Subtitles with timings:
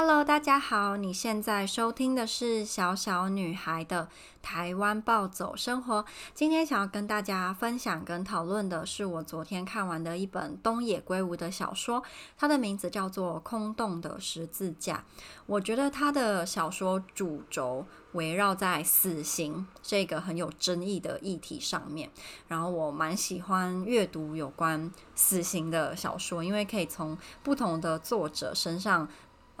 [0.00, 4.08] Hello，大家好，你现在收听的是小小女孩的
[4.40, 6.04] 台湾暴走生活。
[6.32, 12.00] 今天想要跟大家分享跟讨论的是我昨天看完的一本东野圭吾的小说，
[12.36, 14.98] 它的名字叫做《空洞的十字架》。
[15.46, 22.08] 我觉得他的小说主轴围绕在死刑这个很有争议的议题上面，
[22.46, 29.08] 然后我蛮喜欢阅读有关死刑的小说，因为可以从不同的作者身上。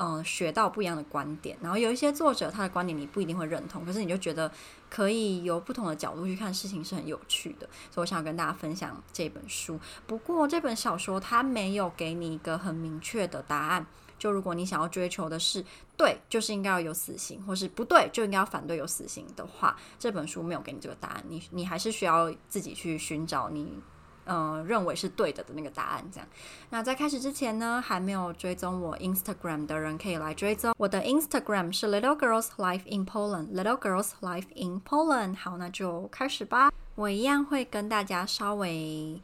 [0.00, 4.48] 嗯，学到不一样的观点，然后有一些作者他的观点你不一定会认同，可是你就觉得
[4.88, 9.76] 可以由不同的角度去看事情是很有趣的，所以我想跟大家分享这本书。
[10.06, 13.84] 不过这本小说它没有给你一个很明确的答案，
[14.20, 15.64] 就如果你想要追求的是
[15.96, 23.80] 对，就是应该要有死刑，或是不对，就应该要反对有死刑的话，这本书没有给你这个答案，你你还是需要自己去寻找你。
[24.28, 26.28] 嗯，认为是对的的那个答案，这样。
[26.70, 30.74] 那在开始之前呢，还没有追踪我 Instagram 的人可以来追踪。
[30.78, 35.36] 我的 Instagram 是 Little Girls Life in Poland，Little Girls Life in Poland。
[35.36, 36.70] 好，那就开始吧。
[36.94, 39.20] 我一样会跟大家稍微。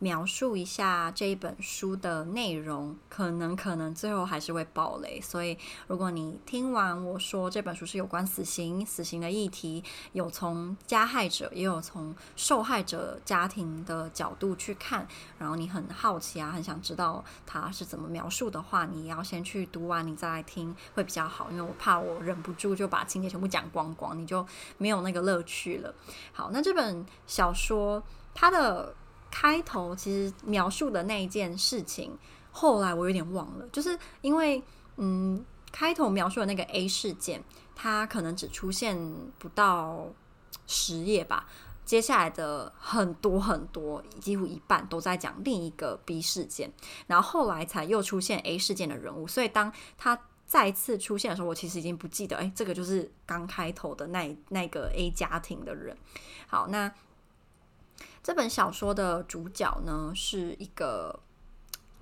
[0.00, 9.82] 描述一下这一本书的内容，可能可能最后还是会爆雷，所以如果你听完我说这本书是有关死刑、死刑的议题，
[10.12, 15.04] 有从加害者也有从受害者家庭的角度去看，
[15.36, 24.46] 然后你很好奇啊，很想知道他是怎么描述的话，你要先去读完，你再来听会比较好，因为我怕我忍不住就把情节全部讲光光，你就
[24.76, 25.92] 没有那个乐趣了。
[26.32, 28.00] 好，那这本小说
[28.32, 28.94] 它的。
[29.30, 32.16] 开头其实描述的那一件事情，
[32.50, 34.62] 后来我有点忘了，就是因为
[34.96, 37.42] 嗯，开头描述的那个 A 事件，
[37.74, 38.98] 它可能只出现
[39.38, 40.06] 不到
[40.66, 41.46] 十页吧，
[41.84, 46.72] 接下来的很多很多，几乎一半都在讲另一个 B 事件，
[47.06, 55.96] 然后后来才又出现 A 事件的人物，所以当他再次出现的时候，我其实已经不记得，哎，这个就是刚开头的那那个 A 家庭的人。
[56.46, 56.92] 好，那。
[58.22, 61.18] 这本小说的主角呢，是一个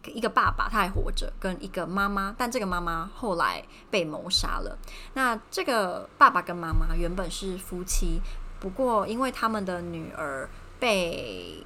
[0.06, 4.76] 一个爸爸，他还活着，跟一个妈妈，但这个妈妈后来被谋杀了。
[5.14, 8.20] 那这个爸爸跟妈妈原本是夫妻，
[8.58, 10.48] 不过因为他们的女儿
[10.80, 11.64] 被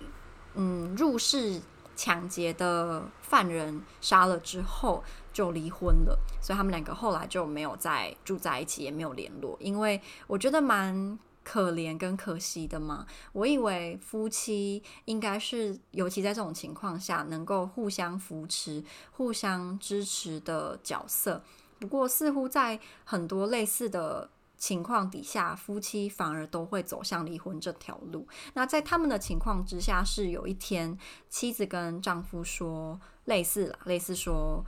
[0.55, 1.63] 嗯入室
[1.97, 9.57] 抢劫的犯人杀了之后，就离婚了，所以他们两个后来就没有再住在一起，也没有联络。
[9.61, 11.19] 因为我觉得蛮。
[11.43, 13.07] 可怜跟可惜的吗？
[13.33, 21.43] 我以为夫妻应该是，尤其在这种情况下，能够互相扶持、互相支持的角色。
[21.79, 28.29] 不过，似乎在很多类似的情况底下，夫妻反而都会走向离婚这条路。
[28.53, 30.99] 那在他们的情况之下，是有一天
[31.31, 34.63] 妻子跟丈夫说，类似啦，类似说，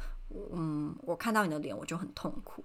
[0.52, 2.64] 嗯，我看到你的脸，我就很痛苦。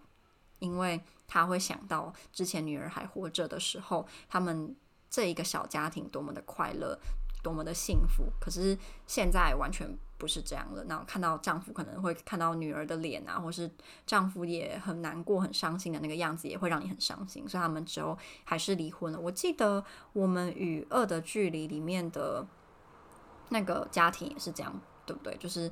[0.59, 4.75] 因为他会想到之前女儿还活着的时候，他们
[5.09, 6.97] 这一个小家庭多么的快乐，
[7.43, 8.23] 多么的幸福。
[8.39, 9.87] 可是现在完全
[10.17, 10.83] 不是这样了。
[10.85, 13.69] 那看到丈夫可能会看到女儿的脸啊，或是
[14.05, 17.47] 丈夫也很难过、很伤心的那个样子，也会让你很伤心。
[17.47, 19.19] 所以他们之后还是离婚了。
[19.19, 19.83] 我记得
[20.13, 22.47] 我们与恶的距离里面的
[23.49, 25.35] 那个家庭也是这样，对不对？
[25.37, 25.69] 就是。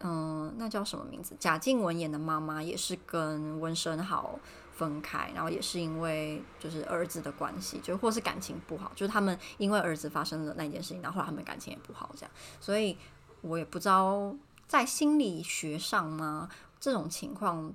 [0.00, 1.36] 嗯，那叫什么名字？
[1.38, 4.36] 贾静雯演的妈妈也是跟温升豪
[4.76, 12.30] 分开，然后也是因为就是儿子的关系，就或是感情不好，就是他们因为儿子发生了那件事情，然后后来他们感情也不好，这样。
[12.60, 12.98] 所以
[13.40, 14.36] 我也不知道
[14.68, 17.72] 在心理学上吗，这种情况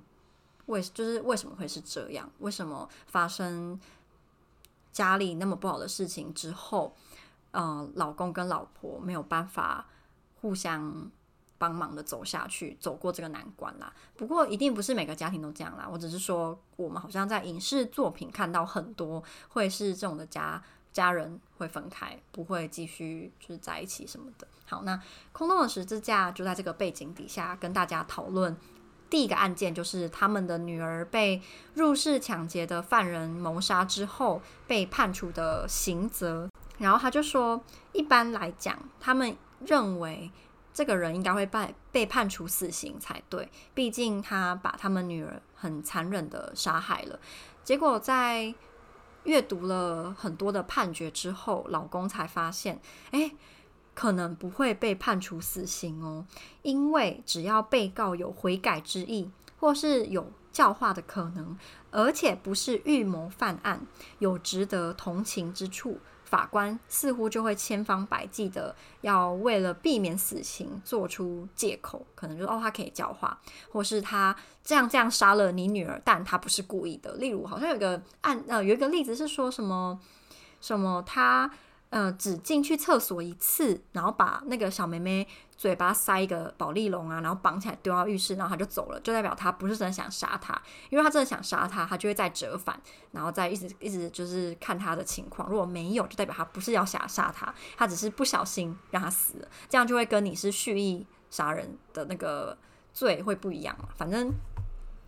[0.66, 2.30] 为就是为什么会是这样？
[2.38, 3.80] 为什么发生
[4.92, 6.94] 家里那么不好的事情之后，
[7.50, 9.86] 嗯，老公跟老婆没有办法
[10.40, 11.10] 互相。
[11.62, 13.92] 帮忙的走下去，走过这个难关啦。
[14.16, 15.88] 不过一定不是每个家庭都这样啦。
[15.88, 20.60] 我只是说，我们好像在影视作品看到很多会是这种的家
[20.92, 24.48] 家人会分开，不会继续就是在一起什么的。
[24.66, 25.00] 好，那
[25.30, 28.56] 空洞的十字架就在这个背景底下跟大家讨论
[29.08, 31.40] 第一个案件，就是他们的女儿被
[31.74, 36.50] 入室抢劫的犯人谋杀之后被判处的刑责。
[36.78, 37.62] 然后他就说，
[37.92, 40.28] 一般来讲，他们认为。
[40.74, 47.18] 这个人应该会被被判处死刑才对，毕竟他把他们女儿很残忍的杀害了。
[47.62, 48.54] 结果在
[49.24, 52.80] 阅读了很多的判决之后，老公才发现，
[53.10, 53.32] 哎，
[53.94, 56.26] 可能不会被判处死刑哦，
[56.62, 59.30] 因为只要被告有悔改之意，
[59.60, 61.56] 或是有教化的可能，
[61.90, 63.86] 而且不是预谋犯案，
[64.18, 66.00] 有值得同情之处。
[66.32, 73.38] 法官似乎就会千方百计的要为了避免死刑做出借口，可能就哦，他可以教化，
[73.70, 74.34] 或是他
[74.64, 77.16] 这样这样杀了你女儿，但他不是故意的。
[77.16, 80.00] 例如，好像有个案呃，有一个例子是说什么
[80.62, 81.50] 什么他。
[81.92, 85.28] 呃，只进去厕所一次，然后把那个小妹妹
[85.62, 90.60] 嘴巴塞一个保丽龙啊，然后绑起来丢到浴室，然后他就走了，就代表他不是真的想杀他，
[90.90, 92.76] 因为他真的想杀他，他就会再折返，
[93.12, 102.58] 然后再一直一直就是看他的情况，如果没有，就代表他不是要想杀他，他只是不小心让他死了，这样就会跟你是蓄意杀人的那个
[102.92, 103.88] 罪会不一样嘛。
[103.96, 104.32] 反正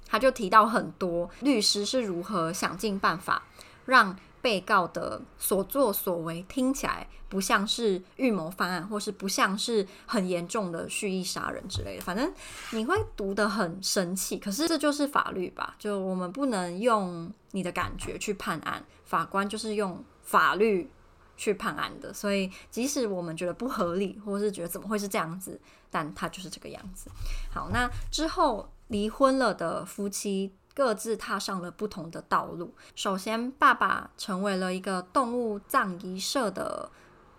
[0.06, 3.42] 他就提到很多律师是如何想尽办法
[3.86, 4.16] 让。
[4.44, 12.02] 被告的所作所为听起来不像是预谋犯案，或是不像是很严重的蓄意杀人之类的。
[12.02, 12.30] 反正
[12.72, 14.36] 你会读得很生气。
[14.36, 15.74] 可是这就是法律吧？
[15.78, 20.90] 就我们不能用你的感觉去判案，法官就是用法律
[21.38, 22.12] 去判案的。
[22.12, 25.58] 所以即使我们觉得不合理，或是觉得怎么会是这样子，
[25.90, 27.10] 但他就是这个样子。
[27.50, 30.52] 好，那之后离婚了的夫妻。
[30.74, 32.74] 各自踏上了不同的道路。
[32.96, 36.90] 首先，爸爸成为了一个动物葬仪社的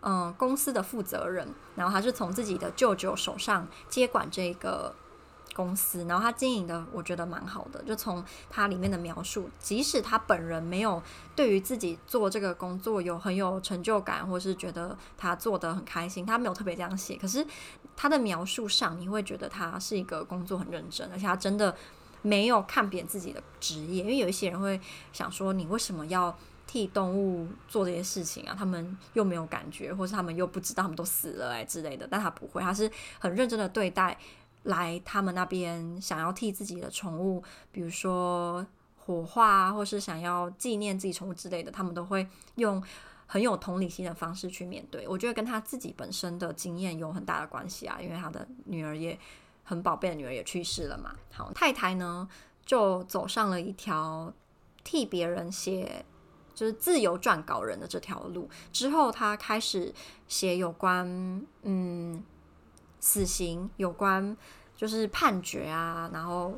[0.01, 4.95] 嗯公司的负责人，然后他是从自己的舅舅手上接管这个
[5.53, 7.83] 公司，然后他经营的我觉得蛮好的。
[7.83, 11.03] 就从他里面的描述，即使他本人没有
[11.35, 17.17] 对于自己做这个工作有很有成就感，或是觉得他做得很开心，他没有特别这样写。
[17.17, 17.45] 可是
[17.97, 21.75] 他的描述上，你会觉得他是一个工作很认真，而且他真的。
[22.25, 24.81] 没有看扁自己的职业，因为有一些人会
[25.13, 26.36] 想说，你为什么要
[26.66, 28.56] 替动物做这些事情啊？
[28.57, 32.07] 他们又没有感觉，或是他们又不知道他们都死了哎之类的。
[32.10, 32.89] 但他不会，他是
[33.19, 34.18] 很认真的对待
[34.63, 38.66] 来他们那边想要替自己的宠物，比如说
[38.98, 42.83] 火化啊，或是想要纪念自己宠物之类的，他们都会用
[43.27, 45.07] 很有同理心的方式去面对。
[45.07, 49.16] 我觉得跟他自己本身的经验有很大的关系啊，因为他的女儿也。
[49.65, 52.29] 很宝贝的女儿也去世了嘛，好，太太呢
[52.65, 54.31] 就走上了一条
[54.83, 56.06] 替别人写，
[56.53, 58.47] 就是自由撰稿人的这条路。
[58.71, 59.94] 之后，她开始
[60.27, 61.06] 写有关
[61.63, 62.23] 嗯
[63.00, 64.38] 死刑、有关
[64.75, 66.57] 就是判决啊，然后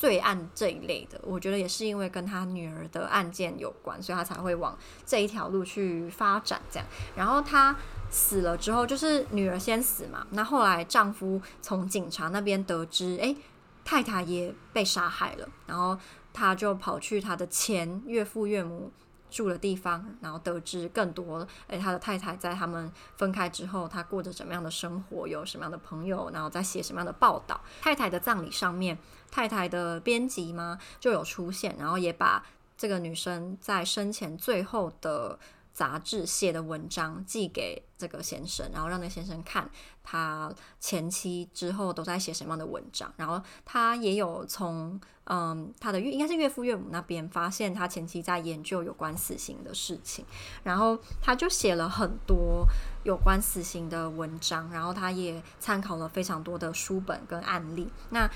[0.00, 1.20] 罪案这一类的。
[1.24, 6.60] 我觉得也是因为跟他女儿的案件有关，所以他才会往这一条路去发展。
[6.70, 6.86] 这样，
[7.16, 7.74] 然后她。
[8.10, 10.26] 死了之后，就是女儿先死嘛。
[10.30, 13.36] 那后来丈夫从警察那边得知，哎，
[13.84, 15.46] 太太也被杀害了。
[15.66, 15.94] 然后
[16.32, 18.90] 他就跑去他的前岳父岳母
[19.30, 21.46] 住的地方，然后得知更多。
[21.66, 27.60] 哎，他的太太在他们分开之后，他过着怎么样的生活，有什么样的朋友，然后在写什么样的报道。
[27.80, 28.98] 太太的葬礼上面，
[29.30, 32.44] 太太的编辑吗就有出现，然后也把
[32.76, 35.38] 这个女生在生前最后的。
[35.78, 39.70] 杂志写的文章寄给这个先生，然后让那先生看
[40.02, 50.24] 他前妻之后都在写什么样的文章，然后他也有从嗯他的岳应该是岳父岳母那边发现他前妻在研究有关死刑的事情，
[50.64, 52.66] 然后他就写了很多
[53.04, 57.88] 有关死刑的文章，然后他也参考了非常多的书本跟案例。
[58.10, 58.28] 那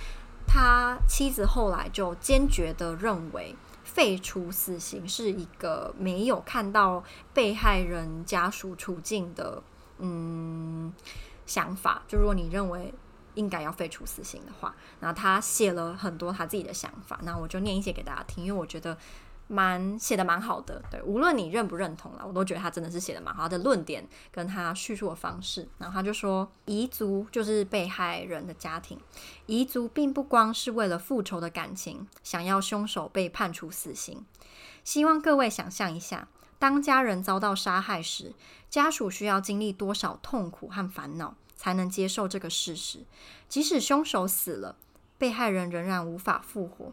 [0.47, 3.57] 他妻子后来就坚决的认为。
[3.95, 7.05] 废除死刑是一个没有看到
[7.35, 9.63] 被害人家属处境的
[9.99, 10.93] 嗯
[11.47, 12.03] 想法。
[12.09, 12.93] 就如果你认为
[13.35, 18.97] 应该要废除死刑的话，那他写了很多他自己的想法，那我就念一些给大家听，因为我觉得。
[19.53, 25.69] 蛮写的蛮好的，对，无论你认不认同啦，我都觉得他真的是写的蛮好的论点跟他叙述的方式。
[25.77, 28.99] 然后他就说，彝族就是被害人的家庭，
[29.49, 34.25] 彝族并不光是为了复仇的感情，想要凶手被判处死刑。
[34.83, 36.29] 希望各位想象一下，
[36.59, 38.33] 当家人遭到杀害时，
[38.71, 43.01] 家属需要经历多少痛苦和烦恼，才能接受这个事实？
[43.49, 44.77] 即使凶手死了，
[45.19, 46.93] 被害人仍然无法复活。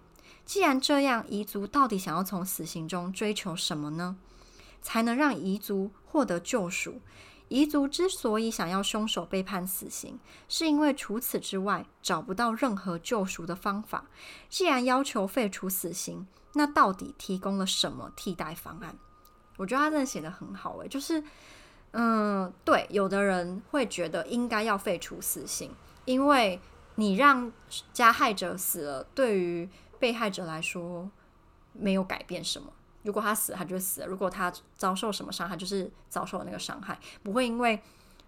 [0.49, 4.17] 既然这样，遗族到底想要从死刑中追求什么呢？
[4.81, 6.99] 才能让遗族获得救赎？
[7.49, 14.05] 遗族之所以想要凶手被判死刑，是因为除此之外找不到任何救赎的方法。
[14.49, 18.97] 既然要求废除死刑，那到底提供了什么替代方案？
[19.57, 21.23] 我觉得他真的写得很好诶，就是，
[21.91, 25.69] 嗯，对，有的人会觉得应该要废除死刑，
[26.05, 26.59] 因为
[26.95, 27.51] 你让
[27.93, 31.09] 加害者死了，对于被害者来说
[31.73, 32.71] 没有改变什么。
[33.03, 37.81] 如果他死，他就死了；如果他遭受什么伤害，就是遭受那个伤害，不会因为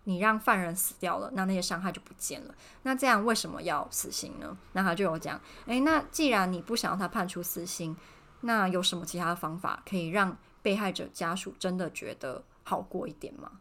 [0.05, 2.55] 你让犯人死掉了，那那些伤害就不见了。
[2.83, 4.57] 那这样为什么要死刑呢？
[4.73, 7.95] 那他就有讲，诶，那既然你不想让他判处死刑，
[8.41, 13.51] 那有什么其他的方法可以让被害者家属真的觉得好过一点吗？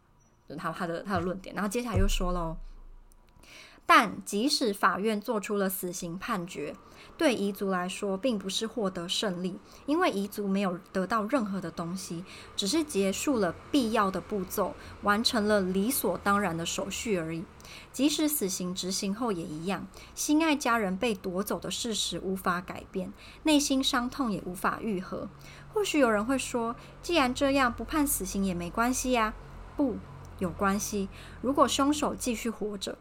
[0.59, 1.55] 他他的他的论点。
[1.55, 2.57] 然后接下来又说了，
[3.93, 6.77] 但即使法院做出了死刑判决。
[7.19, 17.43] 对遗族来说，并不是获得胜利，因为遗族没有得到任何的东西，只是结束了必要的步骤，完成了理所当然的手续而已。
[17.93, 25.29] 即使死刑执行后也一样，心爱家人被夺走的事实无法改变，内心伤痛也无法愈合。
[25.75, 29.35] 或许有人会说，既然这样，不判死刑也没关系呀？
[29.77, 29.97] 不，
[30.39, 31.09] 有关系。
[31.43, 32.97] 如果凶手继续活着，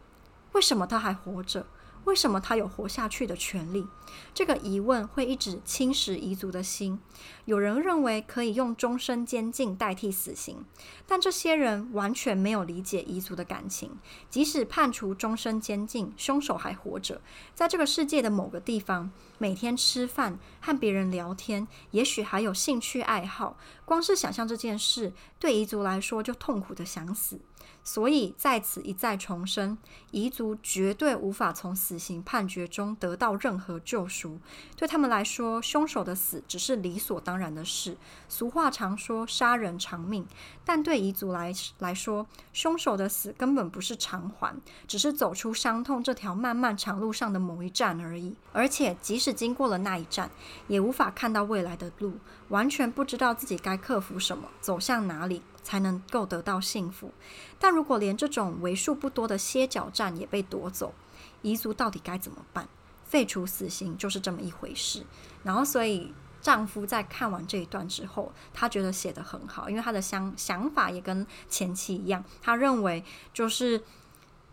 [0.52, 1.66] 为什么他还活着？
[2.04, 3.86] 为什么他有活下去的权利？
[4.32, 7.00] 这个疑问会一直侵蚀彝族的心。
[7.44, 10.64] 有人认为可以用终身监禁代替死刑，
[11.06, 13.98] 但这些人完全没有理解彝族的感情。
[14.28, 17.20] 即使判处终身监禁，凶手还活着，
[17.54, 23.56] 在这个世界的某个地方，每天吃饭、和别人聊天，也许还有兴趣爱好。
[23.84, 27.40] 光是想象这件事，对彝族来说就痛苦得想死。
[27.82, 29.76] 所以在此一再重申，
[30.12, 34.38] 彝族绝对无法从死刑判决中得到任何救救赎。
[34.76, 37.98] 对他们来说，凶手的死只是理所当然的事。
[38.28, 40.26] 俗话常说“杀人偿命”，
[40.64, 44.56] 但对彝族来来说，凶手的死根本不是偿还，
[44.88, 48.34] 只是走出伤痛这条漫漫长路上的某一站而已。
[48.54, 50.30] 而且，即使经过了那一站，
[50.66, 52.14] 也无法看到未来的路，
[52.48, 55.42] 完全不知道自己该克服什么，走向哪里。
[55.62, 57.12] 才能够得到幸福，
[57.58, 60.94] 但如果连这种为数不多的歇脚站也被夺走，
[61.42, 62.66] 彝族到底该怎么办？
[63.10, 65.04] 废除死刑就是这么一回事。
[65.42, 73.82] 然后，所以丈夫在看完这一段之后，他觉得写得很好，因为他的想想法也跟前妻一样，他认为就是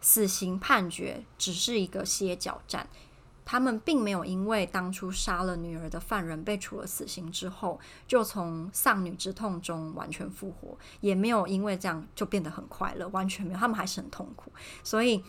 [0.02, 2.90] 死刑判决只是一个歇脚站。
[3.46, 14.52] 他们并没有因为当初杀了女儿的犯人被处了死刑之后，就从丧女之痛中完全复活，也没有因为这样就变得很快乐，完全没有，他们还是很痛苦。
[14.84, 15.24] 所以，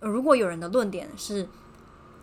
[0.00, 1.48] 如果有人的论点是，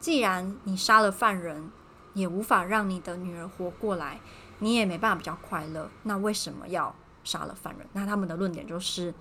[0.02, 1.72] 既然你杀了犯人，
[2.14, 4.20] 也无法让你的女儿活过来，
[4.60, 6.94] 你也没办法比较快乐，那为什么要
[7.24, 7.88] 杀了犯人？
[7.94, 9.14] 那他们的论点就是，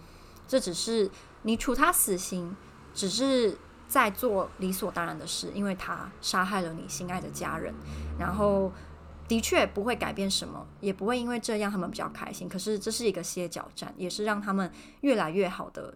[0.49, 1.09] 这只是
[1.43, 2.57] 你处他死刑，
[2.93, 3.57] 只是。
[3.91, 7.75] 在做理所当然的事，因为他杀害了你心爱的家人，
[8.21, 8.71] 然后
[9.27, 12.49] 的确不会改变什么，也不会因为这样他们比较开心。
[12.49, 14.71] 可是这是一个歇脚站，也是让他们
[15.01, 15.93] 越来越好的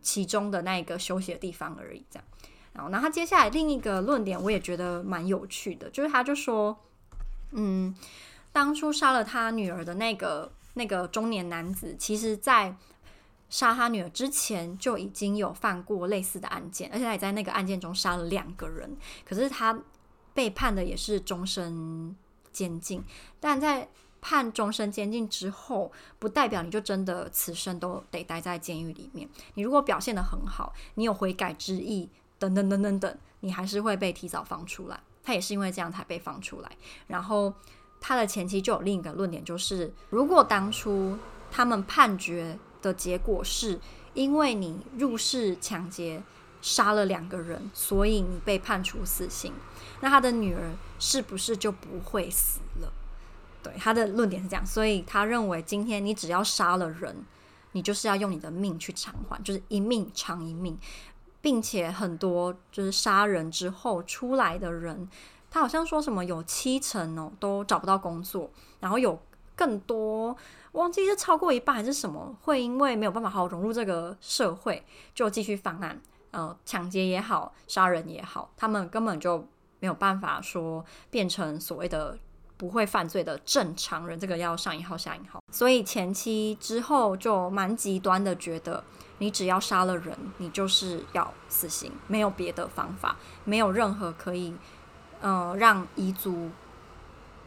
[0.00, 2.04] 其中的那一个休息的地方而已。
[2.10, 2.24] 这样，
[2.72, 6.76] 然后，那他接下来另一个论点，我也觉得蛮有趣的，就是他就说，
[7.52, 7.94] 嗯，
[8.52, 12.76] 当初杀了他女儿的那个那个中年男子，其实在。
[13.50, 18.96] 杀他女儿之前就已经有犯过类似的案件，而且他也在那个案件中杀了两个人。
[19.26, 19.78] 可是他
[20.32, 22.16] 被判的也是终身
[22.50, 23.04] 监禁，
[23.38, 23.86] 但在
[24.22, 29.28] 判终身监禁之后，不代表你就真的此生都得待在监狱里面。
[29.52, 32.08] 你如果表现得很好，你有悔改之意，
[32.42, 35.00] 等等等等等，你还是会被提早放出来。
[35.22, 36.70] 他也是因为这样才被放出来。
[37.06, 37.52] 然后
[38.00, 41.18] 他的前妻就有另一个论点，就是如果当初
[41.50, 42.58] 他们判决。
[42.82, 43.78] 的结果是，
[44.12, 46.20] 因为你入室抢劫
[46.60, 49.52] 杀了两个人，所以你被判处死刑。
[50.00, 52.92] 那他的女儿是不是就不会死了？
[53.62, 57.24] 对，他的论点是这样，所以他认为今天你只要杀了人，
[57.70, 60.76] 你就是要用你的命去偿还，就是一命偿一命，
[61.42, 65.06] 并且很多就是杀人之后出来的人，
[65.50, 69.20] 他好像说什么有七成哦都找不到工作，然后有
[69.54, 70.34] 更多。
[70.72, 74.82] 忘记是超过一半还是什么，会因为没有办法好好融入这个社会，
[75.14, 76.00] 就继续犯案。
[76.30, 79.46] 呃，抢劫也好，杀人也好，他们根本就
[79.80, 82.16] 没有办法说变成所谓的
[82.56, 84.18] 不会犯罪的正常人。
[84.18, 85.42] 这个要上引号下引号。
[85.50, 88.82] 所以前期之后就蛮极端的，觉得
[89.22, 94.52] 你只要杀了人，你就是要死刑，没有别的方法，没有任何可以
[95.20, 96.50] 呃让遗族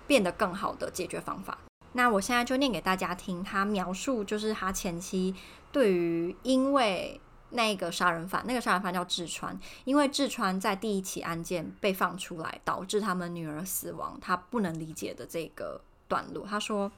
[0.08, 1.58] 变得更好的解决方法。
[1.91, 5.36] 那我现在就念给大家听，他描述就是他前妻
[5.74, 16.46] 对于因为那个杀人犯，那个杀人犯叫志川，因为志川在第一起案件被放出来，导致他们女儿死亡，他不能理解的这个段落。
[16.46, 16.89] 他说，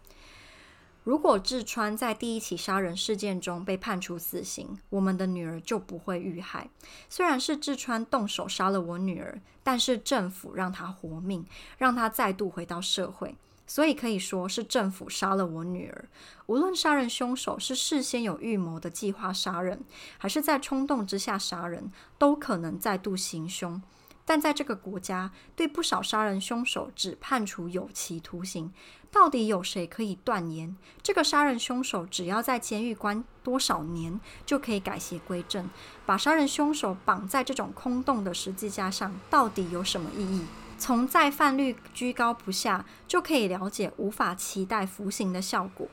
[1.08, 6.70] 如果志川在第一起杀人事件中被判处死刑，我们的女儿就不会遇害。
[7.08, 11.46] 虽然是志川动手杀了我女儿，但是政府让他活命，
[11.78, 13.38] 让他再度回到社会。
[13.66, 16.10] 所以可以说是政府杀了我女儿。
[16.48, 19.80] 无论杀人凶手是事先有预谋的计划杀人，
[20.18, 23.82] 还是在冲动之下杀人，都可能再度行凶。
[24.28, 28.74] 但在这个国家，对不少杀人凶手只判处有期徒刑。
[29.10, 35.70] 到底有谁可以断言，这个杀人凶手只要在监狱关多少年，就可以改邪归正？
[36.06, 40.46] 把杀人凶手绑在这种空洞的十字架上，到底有什么意义？
[40.78, 45.88] 从再犯率居高不下，就可以了解无法期待服刑的效果。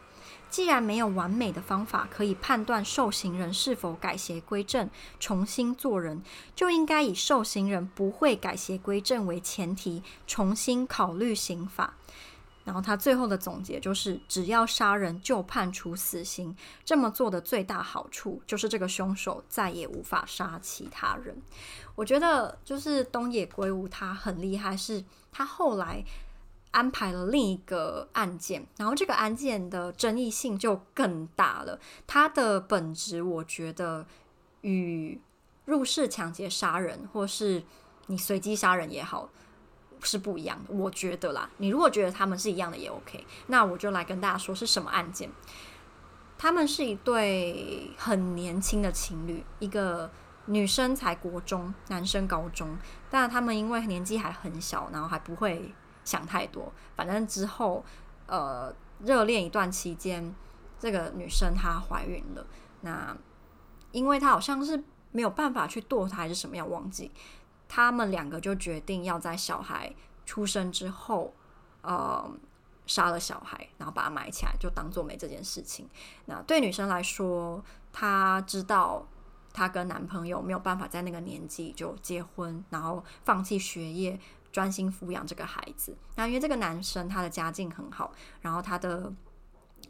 [0.55, 6.23] 既然没有完美的方法可以判断受刑人是否改邪归正、重新做人，
[6.55, 11.95] 就应该以受刑人不会改邪归正为前提，重新考虑刑法。
[12.63, 16.55] 然后他最后的总结就是：只要杀人就判处死刑。
[16.85, 21.37] 这么做的最大好处就是这个凶手再也无法杀其他人。
[21.97, 26.05] 我觉得就是东野圭吾他很厉害，是他后来。
[26.75, 31.79] 安排了另一个案件，然后这个案件的争议性就更大了。
[32.05, 34.05] 它的本质，我觉得
[34.63, 35.21] 与
[35.67, 37.63] 入室抢劫杀人，或是
[38.09, 39.29] 你随机杀人也好，
[40.03, 40.75] 是不一样的。
[40.75, 43.25] 我觉得啦，你如果觉得他们是一样的也 OK。
[43.47, 45.31] 那我就来跟大家说是什么案件。
[46.37, 50.11] 他们是一对很年轻的情侣，一个
[50.47, 52.77] 女生才国中，男生高中，
[53.09, 55.73] 但他们因为年纪还很小，然后还不会。
[56.05, 57.85] 想太多，反正之后，
[58.27, 60.35] 呃，热恋一段期间，
[60.79, 62.47] 这个女生她怀孕了。
[62.83, 63.17] 那
[63.93, 67.11] 因为她好像是没有办法去堕胎还是什么样，忘记。
[67.67, 69.93] 他们两个就决定要在小孩
[70.27, 71.35] 出生之后，
[71.81, 72.31] 呃，
[72.87, 75.89] 杀了小孩，然后把它埋起来，就当做没这件事情。
[76.27, 79.07] 那对女生来说，她知道
[79.53, 84.21] 她跟男朋友没有办法在那个年纪就结婚，然后放弃学业。
[84.55, 85.97] 专心抚养这个孩子。
[86.15, 89.13] 那因为这个男生他的家境很好，然后他的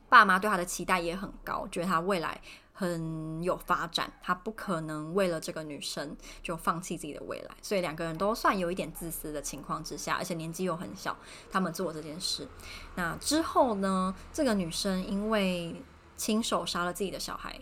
[0.09, 2.41] 爸妈对他的期待也很高，觉得他未来
[2.73, 7.55] 很有发展，他不可能为了这个女生就放弃自己的未来。
[7.61, 11.15] 所以两个人都算有一点自私的情况之下，而且年纪又很小，
[11.53, 12.49] 他们做这件事。
[12.95, 15.83] 那之后呢，这个女生因为
[16.17, 17.61] 亲手杀了自己的小孩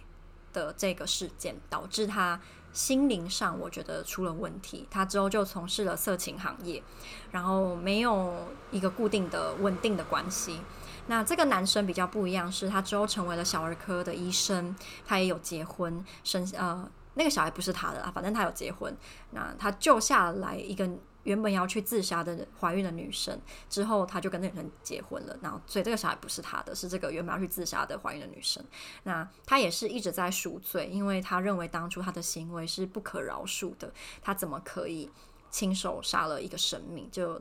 [0.52, 2.40] 的这个事件，导致她。
[2.72, 4.86] 心灵上，我觉得出了问题。
[4.90, 6.82] 他之后就从事了色情行业，
[7.30, 10.60] 然后没有一个固定的、稳定的关系。
[11.06, 14.74] 那这个男生比较不一样，是他之后成为了小儿科的医生，
[15.06, 18.96] 他也有结婚，生呃，那个小孩不是他的啊，反正他有结婚。
[19.30, 20.88] 那他救下来一个。
[21.24, 25.36] 原本要去自杀的怀孕的女生，之后他就跟那个人结婚了。
[25.40, 28.64] 然后，所以这个小孩不是他的，是这个原本要去自杀的怀孕的女生。
[29.04, 33.92] 那他也是一直在赎罪，因为他认为当初他的行为是不可饶恕的。
[34.20, 35.10] 他怎么可以
[35.50, 37.08] 亲手杀了一个生命？
[37.10, 37.40] 就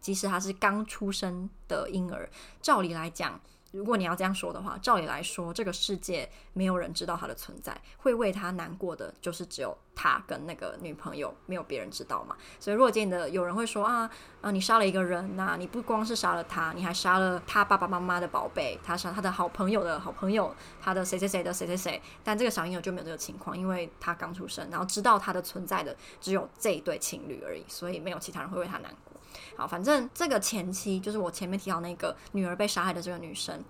[0.00, 2.28] 即使他是刚出生的婴儿，
[2.60, 3.40] 照理来讲。
[3.72, 12.36] 如果你要这样说的话，照理来说，这个世界没有人知道他的存在，会为他难过的就是只有他跟那个女朋友，没有别人知道嘛。
[12.60, 14.08] 所以，若见的有人会说啊
[14.42, 22.02] 啊，你杀了一个人，呐你不光是杀了他，你还杀了他爸爸妈妈的宝贝，他杀他的好朋友的好朋友，他的谁谁谁的谁谁谁。
[22.22, 29.11] 但这个小婴儿就没有这个情况，因为他刚出生，然后知道他的存在的只有这一对情侣而已，所以没有其他人会为他难过。
[29.56, 33.62] 好，反正这个前妻就是我前面提到那个女儿被杀害的这个女生，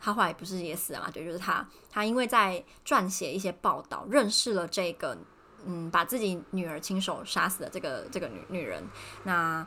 [0.00, 1.10] 她后来不是也死了嘛？
[1.10, 1.66] 对，就是她。
[1.90, 5.16] 她因为在撰写一些报道，认识了这个
[5.64, 8.82] 嗯，把自己女儿亲手杀死的这个这个女女人。
[9.24, 9.66] 那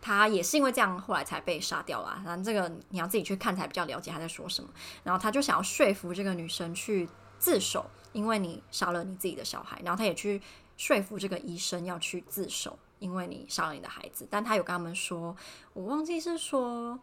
[0.00, 2.20] 她也是因为这样，后来才被杀掉了。
[2.24, 4.70] 然后这个你要自己去看才比较了解她在说什么。
[5.02, 9.80] 然后他就想要说服这个女生去自首，因为你杀了你自己的小孩。
[9.84, 10.40] 然后他也去
[10.76, 12.78] 说服这个医生要去自首。
[12.98, 15.36] 因为你杀了你的孩子，但他有跟他们说，
[15.74, 16.98] 我忘记是说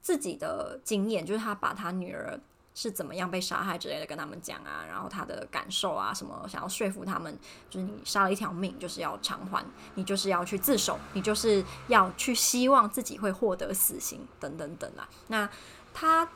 [0.00, 2.38] 自己的经验，就是他把他女儿
[2.74, 7.36] 是怎么样被杀害之类的跟他们讲啊，然后他的感受啊什么，想要说服他们，
[7.68, 9.64] 就是你杀了一条命，就是要偿还，
[9.96, 15.08] 你就是要去自首，你就是要去希望自己会获得死刑等等等啦。
[15.26, 15.50] 那
[15.92, 16.28] 他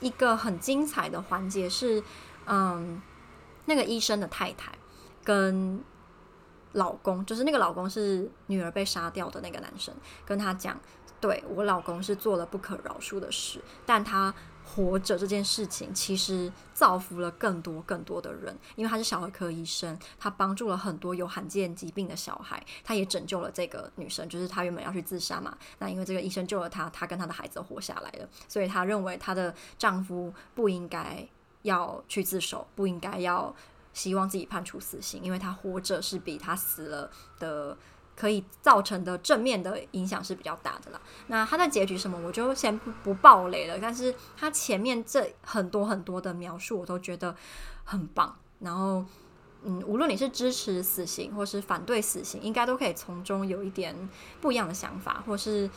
[0.00, 2.02] 一个很精彩的环节是，
[2.46, 3.02] 嗯，
[3.66, 4.72] 那个医生的太太
[5.22, 5.84] 跟。
[6.72, 10.78] 老公就是那个老公是女儿被杀掉的那个男生，跟他讲，
[11.20, 14.32] 对，我老公是做了不可饶恕的事，但他
[14.64, 31.26] 活着这件事情其实造福了更多更多的人，因为他是小儿科医生，他帮助了很多有罕见疾病的小孩，他也拯救了这个女生，就是她原本要去自杀嘛，那因为这个医生救了她，她跟她的孩子活下来了，所以她认为她的丈夫不应该
[31.62, 33.52] 要去自首，不应该要。
[33.92, 37.76] 希望自己判处死刑，因为他活着是比他死了的
[38.16, 41.00] 可以造成的正面的影响是比较大的啦。
[41.28, 43.78] 那他的结局什么，我就先不不爆雷了。
[43.80, 47.34] 但是他前面这很多很多的描述，我都觉得
[47.84, 48.36] 很棒。
[48.58, 49.04] 然后
[49.62, 53.94] 嗯，无论你是支持死刑或是反对死刑，应该都可以从中有一点
[54.40, 55.68] 不一样的想法，或是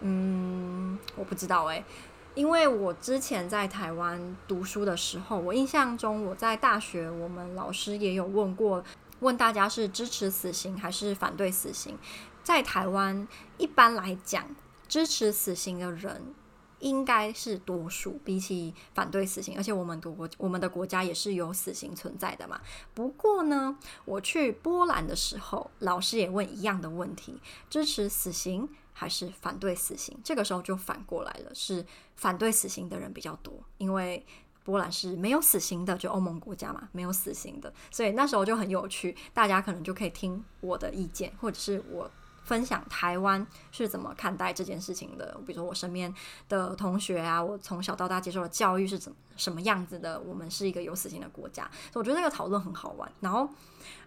[0.00, 1.84] 嗯，我不知道诶，
[2.34, 8.82] 因为我之前在台湾读书的时候，我印象中我在大学，我们老师也有问过，
[9.20, 11.98] 问大家是支持死刑还是反对死刑。
[12.42, 14.44] 在台湾，一般来讲，
[14.88, 16.34] 支持死刑的人。
[16.82, 22.60] 应该是多数，比起反对死刑，而且我们国我们的国家也是有死刑存在的嘛。
[22.92, 27.40] 不过呢，我去波兰的时候，老师也问一样的问题：
[27.70, 30.18] 支持死刑还是反对死刑？
[30.22, 31.84] 这个时候就反过来了，是
[32.16, 34.24] 反对死刑的人比较多，因为
[34.64, 42.10] 波兰是没有死刑的，就欧盟国家嘛，没有死刑的，所以那时候就很有趣，大家可能就可以听我的意见，或者是我。
[42.44, 46.12] 分享台湾是怎么看待这件事情的，比如说我身边
[46.48, 50.20] 的同学啊，我从小到大接受的教育是怎什么样子的？
[50.20, 53.10] 我们是一个有死刑的国家，所以我觉得这个讨论很好玩。
[53.20, 53.48] 然后，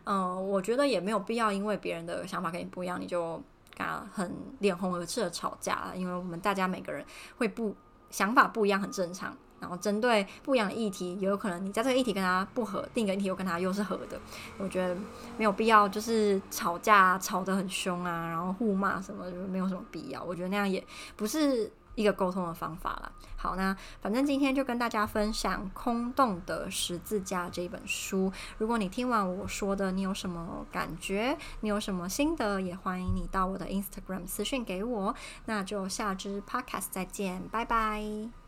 [0.04, 3.41] 嗯、我觉得也没有必要因为别人的想法跟你不一样，你就
[3.75, 7.05] 跟他很脸红耳赤的吵架，因为我们大家每个人
[7.38, 7.75] 会不
[8.09, 9.35] 想法不一样，很正常。
[9.57, 14.19] 然后针对不一样的议题，也有可能你在这个议题跟他不合，另一个议题又跟他又是合的，
[14.59, 14.95] 我觉得
[15.38, 20.21] 没有必要，就是吵架吵得很凶啊，然后互骂什么，就没有什么必要。
[20.21, 20.85] 我觉得那样也
[21.15, 23.12] 不是一个沟通的方法了。
[23.36, 28.31] 好，那反正今天就跟大家分享《空洞的十字架》这本书。
[28.58, 31.38] 如果你听完我说的，你有什么感觉？
[31.62, 32.60] 你有什么心得？
[32.60, 35.15] 也欢迎你到我的 Instagram 私讯给我。
[35.45, 38.44] 那就下支 Podcast 再见，拜拜。